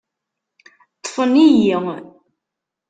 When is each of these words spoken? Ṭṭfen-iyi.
Ṭṭfen-iyi. 0.97 1.75